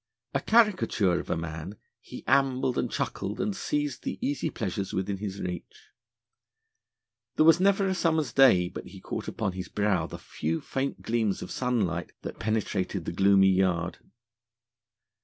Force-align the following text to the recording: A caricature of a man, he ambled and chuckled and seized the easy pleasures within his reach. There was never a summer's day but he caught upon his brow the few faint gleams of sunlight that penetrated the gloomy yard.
A 0.33 0.39
caricature 0.39 1.19
of 1.19 1.29
a 1.29 1.37
man, 1.37 1.77
he 1.99 2.23
ambled 2.25 2.75
and 2.75 2.89
chuckled 2.91 3.39
and 3.39 3.55
seized 3.55 4.01
the 4.03 4.17
easy 4.19 4.49
pleasures 4.49 4.93
within 4.93 5.17
his 5.17 5.39
reach. 5.39 5.89
There 7.35 7.45
was 7.45 7.59
never 7.59 7.85
a 7.85 7.93
summer's 7.93 8.33
day 8.33 8.67
but 8.67 8.87
he 8.87 8.99
caught 8.99 9.27
upon 9.27 9.51
his 9.51 9.67
brow 9.69 10.07
the 10.07 10.17
few 10.17 10.59
faint 10.59 11.03
gleams 11.03 11.43
of 11.43 11.51
sunlight 11.51 12.13
that 12.23 12.39
penetrated 12.39 13.05
the 13.05 13.11
gloomy 13.11 13.49
yard. 13.51 13.99